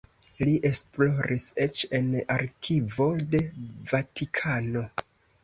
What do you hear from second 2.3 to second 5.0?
arkivo de Vatikano.